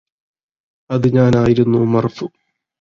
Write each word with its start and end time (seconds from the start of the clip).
അത് 0.89 1.07
ഞാനായിരുന്നു 1.13 1.81
മര്ഫ് 1.93 2.27